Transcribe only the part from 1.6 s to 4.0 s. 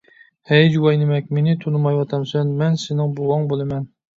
تونۇمايۋاتامسەن، مەن سېنىڭ بوۋاڭ بولىمەن.